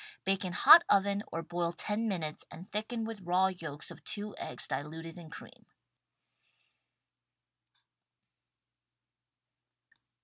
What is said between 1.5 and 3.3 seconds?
ten minutes and thicken with